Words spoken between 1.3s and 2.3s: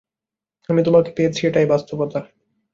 এটাই বাস্তবতা।